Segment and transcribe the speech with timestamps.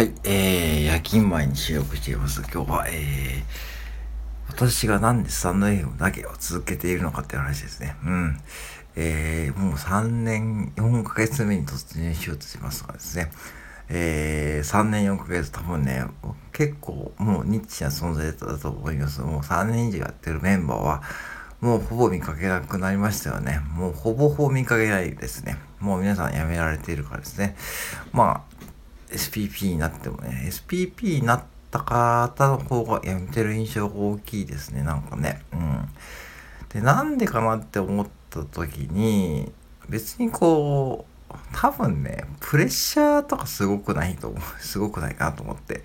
[0.00, 2.40] はい、えー、夜勤前に収録しています。
[2.50, 3.42] 今日は、えー、
[4.48, 7.94] 私がなんでスタンド FM だけを続けているのかっていう話ですね。
[8.02, 8.40] うん。
[8.96, 13.30] えー、もう3年4ヶ月目に突入しようとしますがですね。
[13.90, 16.06] えー、3年4ヶ月多分ね、
[16.54, 19.20] 結構もうニッチな存在だったと思います。
[19.20, 21.02] もう3年以上やってるメンバーは、
[21.60, 23.60] もうほぼ見かけなくなりましたよね。
[23.74, 25.58] もうほぼほぼ見かけないですね。
[25.78, 27.54] もう皆さん辞められているからですね。
[28.12, 28.59] まあ、
[29.10, 35.42] SPP になってもね、SPP になった方の方がやめてる印象が大きいですね、なんかね。
[35.52, 35.88] うん。
[36.68, 39.52] で、なんでかなって思った時に、
[39.88, 44.40] 別にこう、多分ね、プレッシャーとかすごくないと思う。
[44.60, 45.82] すごくないかなと思って。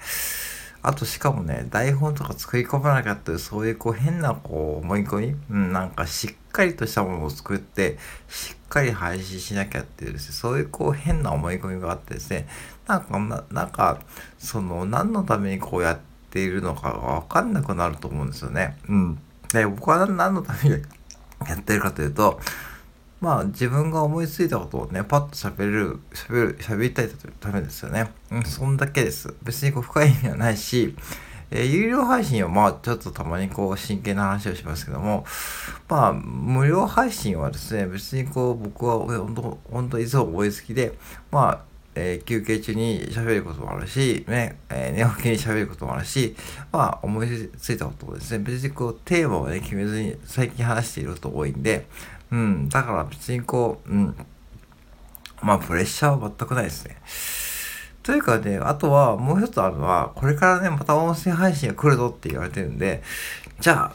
[0.88, 7.98] あとしかもね、台本とか作り込まなかった、そういうこう変なこう思い込み、うん、なんかしっかりとしたものを作って、
[8.30, 12.48] しっかり配信しなきゃっていうですね、そういうこう変な思い込みがあってですね、
[12.88, 14.00] なんか、ななんか、
[14.38, 18.78] その何のためにこうやっているのかがわかんなくなると思うんですよね。
[18.88, 19.20] うん。
[19.52, 20.84] で、僕は何のために
[21.48, 22.40] やってるかというと、
[23.22, 28.12] まあ自分が思いついたことをね、パッと喋る、喋る、喋りたいためですよね。
[28.32, 29.34] うん、そんだけです。
[29.44, 30.96] 別にこう深い意味はないし、
[31.52, 35.26] えー、有料配信はまあちょっとたまにこう真剣な話をしますけども、
[35.88, 40.98] まあ無料配信はですね、別にこう僕は本当、本当いつも思いつきで、
[41.32, 46.36] まあえー、休憩中に喋ることもあるし、ね、えー、寝起きに喋ることもあるし、
[46.72, 51.88] まあ、思いついたことをですね、別にこう、テーマをね、決めずに最近話していること多いんで、
[52.32, 54.16] うん、だから別にこう、うん、
[55.42, 56.98] まあプレッシャーは全くないですね。
[58.04, 63.02] というかね、あとはもう一つあるのは、これからね、また音声配信が来るぞって言われてるんで、
[63.60, 63.94] じゃあ、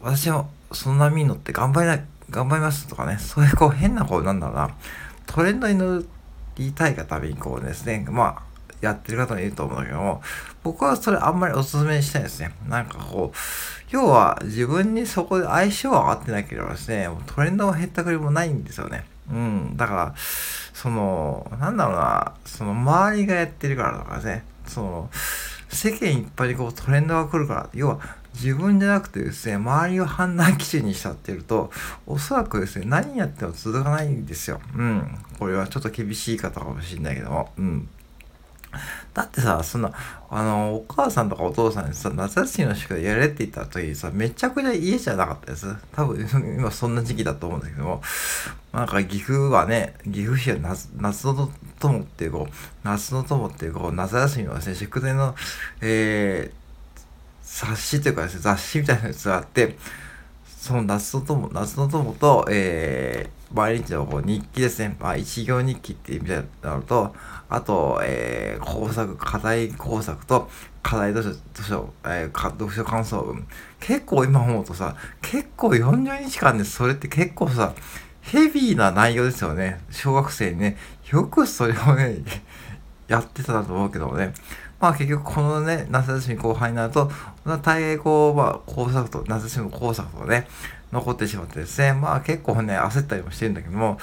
[0.00, 4.74] 私もその波に乗って頑張りな、頑張りますとかね、そういうこう変なこうなんだろうな、
[5.26, 6.02] トレンドに乗
[6.56, 8.42] りたいがためにこうですね、まあ、
[8.86, 10.22] やってる方もいると思うんだけども、
[10.62, 12.52] 僕はそれあんまりお勧めしたいですね。
[12.68, 13.36] なんかこう、
[13.90, 19.04] 要は自分にそこで相性が合ってなければですね、もうトレンドも減ったくりもないんですよね。
[19.30, 19.76] うん。
[19.76, 20.14] だから、
[20.72, 25.10] その、なんだろうな、その周りがやってるからとかね、その、
[25.68, 28.00] 世間いっぱいにこうトレンドが来るから、要は
[28.34, 31.70] 自分じゃなくてですね、周りを判断基準にしたっていると、
[32.06, 34.60] おそらくですね、何やっても続かないんですよ。
[34.76, 35.18] うん。
[35.38, 37.88] これはちょっと厳しい方かもしれないけども、うん。
[39.16, 39.90] だってさ、そんな、
[40.28, 45.74] あの、お母さんとかお父さんにさ、夏休みの宿題やれって言った時にさ、めちゃくちゃ家じゃなかったです。
[45.92, 46.20] 多分、
[46.58, 48.02] 今そんな時期だと思うんだけども、
[48.74, 51.50] なんか岐阜はね、岐阜市は夏夏の
[51.80, 52.54] 友っていう、こう、
[52.84, 55.34] 夏の友っていう、こう、夏休みのですね、宿題の、
[55.80, 57.00] えー、
[57.42, 59.78] 冊子というかですね、雑誌みたいなやつがあって、
[60.60, 64.94] その夏の友、夏の友と、えー、毎日のこう日記ですね。
[65.00, 67.14] まあ、一行日記って意味でなると、
[67.48, 70.50] あと、えー、工作、課題工作と、
[70.82, 73.46] 課題図書、図書、えー、読書感想文。
[73.80, 77.74] 結構今思うとさ、結構40日間でそれって結構さ、
[78.20, 79.80] ヘビーな内容ですよね。
[79.90, 80.76] 小学生にね。
[81.10, 82.18] よくそれをね、
[83.08, 84.34] やってたなと思うけどもね。
[84.80, 87.10] まあ結局このね、夏休み後半になると、
[87.62, 90.46] 大概こう、まあ工作と、夏休みの工作とね、
[90.92, 93.98] 残ってしまってですね、まあ結構ね、焦ったりもしてるんだけども、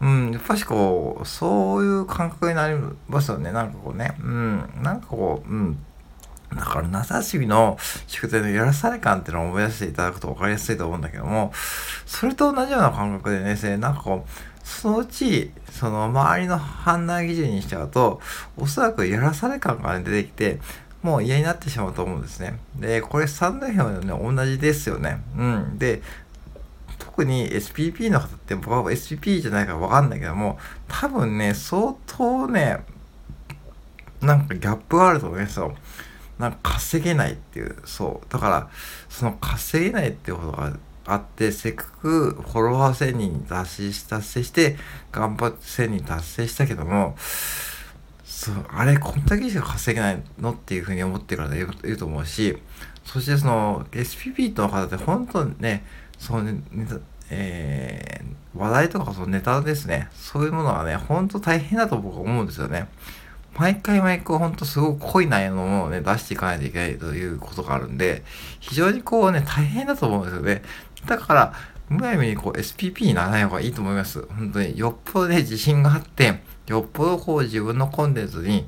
[0.00, 2.78] うん、やっぱしこう、そういう感覚になり
[3.08, 3.52] ますよね。
[3.52, 5.78] なんかこうね、うん、なんかこう、うん。
[6.54, 7.78] だから夏休みの
[8.08, 11.52] 宿題のやらされ感っていうのを思い出していただくと分かりやすいと思うんだけども、
[12.06, 14.30] それと同じような感覚でね、なんかこう、
[14.70, 18.20] そのうち、その周りの判断基準にしちゃうと、
[18.56, 20.60] おそらくやらされ感が、出てきて、
[21.02, 22.58] もう嫌になってしまうと思うんですね。
[22.76, 25.22] で、これスタンド FM ね、同じですよね。
[25.36, 25.78] うん。
[25.78, 26.02] で、
[26.98, 32.78] 特に SPP の方って僕は SPP じゃないからわかんないけども、多分ね、相当ね、
[34.22, 35.74] なんかギャップがあると思いますよ。
[36.38, 38.32] なんか稼げないっていう、そう。
[38.32, 38.68] だから、
[39.08, 40.72] その稼げないっていうことが
[41.12, 44.76] あって、せっかくフォロワー1000人達成達成して、
[45.12, 47.16] 頑張って1000人達成したけども、
[48.24, 52.56] そう、あれ、こんだけしか稼げないのっていうふうに思ってるからいると思うし、
[53.04, 55.84] そしてその SPP の方って本当にね、
[56.18, 56.62] そのね、
[57.30, 60.08] えー、話題とかそのネタですね。
[60.14, 62.88] そういうものはね、ほんと大変だと僕は思うんですよね。
[63.56, 68.22] 毎回毎回ほんとすごく濃い内容のものをね、出していかないといけないということがあるんで、
[68.60, 70.62] 非常にこうね、大変だと思うんですよね。
[71.06, 71.54] だから、
[71.88, 74.22] むやみにこう SPP にならない方がいいと思います。
[74.28, 74.78] 本当に。
[74.78, 78.66] よっぽどね、自信があって、よっぽどこう自分のコンテンツに、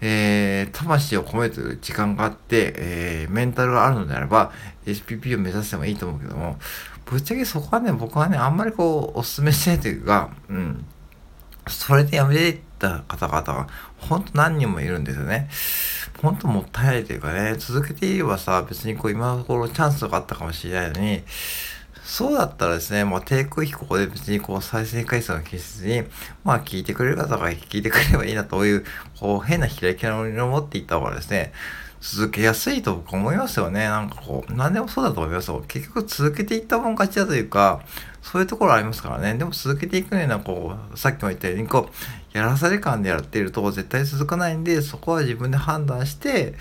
[0.00, 4.52] えー、魂を込めてる時間があって、えー、メンタルがあるのであれば、
[4.86, 6.58] SPP を目指してもいいと思うけども、
[7.04, 10.84] ぶっちゃけそこはね、僕はね、あんまりこう、お勧めしないというか、うん、
[11.68, 13.68] それでやめてた方々が、
[13.98, 15.48] ほんと何人もいるんですよね。
[16.22, 21.22] ほんともったいないというかね、続けていればさ、別にこう今のところチャンスがあったかもしれないのに、
[22.04, 26.04] そうだったらですね、まあ、低空飛行で別にこう再生回数を消せずに、
[26.42, 28.84] まあ、聞いてくれる方が聞いてくれればいいなという、
[29.20, 31.52] こう、変な開き直りを持っていった方がですね、
[32.00, 33.84] 続けやすいと僕思いますよね。
[33.84, 35.62] なんかこう、何でもそうだと思いますよ。
[35.68, 37.82] 結局続けていったもん勝ちだというか、
[38.22, 39.34] そういうところありますからね。
[39.34, 46.54] でも続けていくような、こう、さっきも言ったように、こう、やらされ感でやっていると絶対続かないんで、そこは自分で判断して、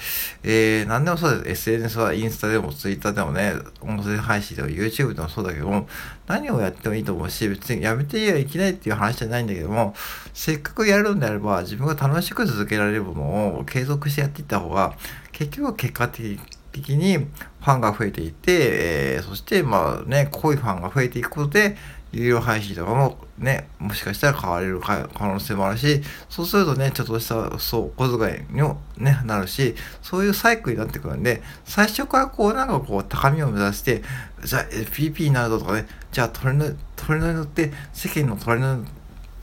[0.44, 1.69] えー、何でもそうです。
[1.69, 5.88] SNS はインスタでもツイッターでもね、音声配信でも YouTube でもそうだけども、
[6.25, 9.94] 何をやってもいいと思うし、別にやめてはいけないっていう話じゃないんだけども、
[10.33, 14.95] せっかくやるんであれば、自分が楽しく続けられるものを継続してやっていった方が、
[15.33, 16.39] 結局結果的に
[16.81, 21.75] 的にファンが増えていて、えー、そしてまあね、濃いファンが増えていくことで、
[22.12, 34.03] 有料配信とかもね、もしかしたら変われる可能性もあるし、そうするとね、ちょっとしたそう小遣いにもね、なるし、そういうサイクルになってくるんで、最初からこうなんかこう高みを目指して、
[34.44, 38.97] じゃあ FPP になるぞとかね、じゃあ鳥の、鳥のに乗って世間の鳥のに乗って、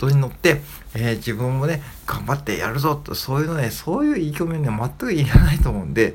[0.04, 0.60] それに乗って
[0.96, 6.14] えー、自分もね、頑張ってやるぞと、そういうのね、そういう意気込みはね、全くいらないと思うんで、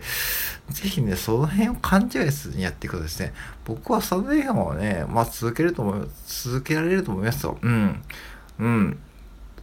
[0.70, 3.34] ぜひね、その辺を勘違いせずにやっていくとですね、
[3.66, 7.58] 僕はサブ映画はね、まあ続けると思います、続けられると思いますよ。
[7.62, 8.02] うん。
[8.60, 9.00] うん。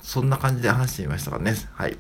[0.03, 1.55] そんな感じで話してみましたからね。
[1.73, 1.97] はい。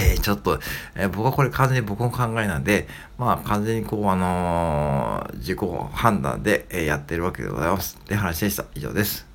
[0.00, 0.60] えー、ちょっと、
[0.94, 2.86] えー、僕はこれ完全に僕の考えなんで、
[3.18, 5.58] まあ完全にこう、あのー、自己
[5.92, 7.98] 判断で、えやってるわけでございます。
[8.00, 8.64] って話でした。
[8.76, 9.31] 以上です。